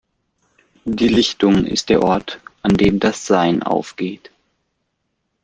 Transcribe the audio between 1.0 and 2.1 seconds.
Lichtung ist der